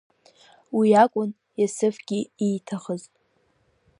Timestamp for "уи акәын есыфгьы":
0.77-2.19